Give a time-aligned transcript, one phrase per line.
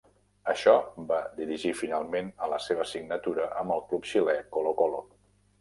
[0.53, 0.71] Això
[1.11, 5.05] va dirigir finalment a la seva signatura amb el club xilè Colo-Colo.